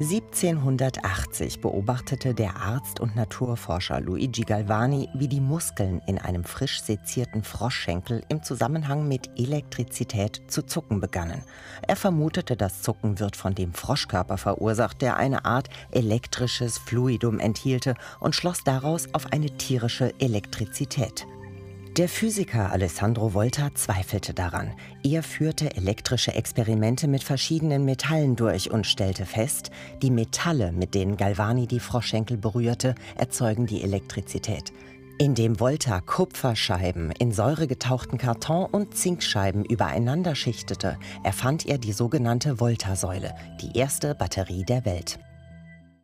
1780 0.00 1.60
beobachtete 1.60 2.32
der 2.32 2.54
Arzt 2.56 3.00
und 3.00 3.16
Naturforscher 3.16 4.00
Luigi 4.00 4.42
Galvani, 4.42 5.08
wie 5.12 5.26
die 5.26 5.40
Muskeln 5.40 6.00
in 6.06 6.18
einem 6.18 6.44
frisch 6.44 6.80
sezierten 6.82 7.42
Froschschenkel 7.42 8.22
im 8.28 8.44
Zusammenhang 8.44 9.08
mit 9.08 9.28
Elektrizität 9.36 10.40
zu 10.46 10.62
zucken 10.62 11.00
begannen. 11.00 11.42
Er 11.82 11.96
vermutete, 11.96 12.56
das 12.56 12.82
Zucken 12.82 13.18
wird 13.18 13.34
von 13.34 13.56
dem 13.56 13.74
Froschkörper 13.74 14.38
verursacht, 14.38 15.02
der 15.02 15.16
eine 15.16 15.44
Art 15.44 15.68
elektrisches 15.90 16.78
Fluidum 16.78 17.40
enthielte 17.40 17.94
und 18.20 18.36
schloss 18.36 18.62
daraus 18.62 19.12
auf 19.14 19.32
eine 19.32 19.50
tierische 19.56 20.14
Elektrizität. 20.20 21.26
Der 21.98 22.08
Physiker 22.08 22.70
Alessandro 22.70 23.34
Volta 23.34 23.74
zweifelte 23.74 24.32
daran. 24.32 24.72
Er 25.02 25.24
führte 25.24 25.74
elektrische 25.74 26.32
Experimente 26.32 27.08
mit 27.08 27.24
verschiedenen 27.24 27.84
Metallen 27.84 28.36
durch 28.36 28.70
und 28.70 28.86
stellte 28.86 29.26
fest, 29.26 29.72
die 30.00 30.12
Metalle, 30.12 30.70
mit 30.70 30.94
denen 30.94 31.16
Galvani 31.16 31.66
die 31.66 31.80
Froschschenkel 31.80 32.36
berührte, 32.36 32.94
erzeugen 33.16 33.66
die 33.66 33.82
Elektrizität. 33.82 34.72
Indem 35.18 35.58
Volta 35.58 36.00
Kupferscheiben 36.00 37.10
in 37.18 37.32
Säure 37.32 37.66
getauchten 37.66 38.16
Karton 38.16 38.66
und 38.66 38.96
Zinkscheiben 38.96 39.64
übereinander 39.64 40.36
schichtete, 40.36 41.00
erfand 41.24 41.66
er 41.66 41.78
die 41.78 41.90
sogenannte 41.90 42.60
Volta-Säule, 42.60 43.34
die 43.60 43.76
erste 43.76 44.14
Batterie 44.14 44.64
der 44.64 44.84
Welt. 44.84 45.18